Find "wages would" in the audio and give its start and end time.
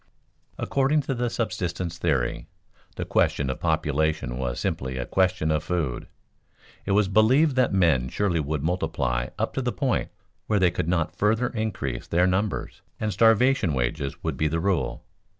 13.75-14.37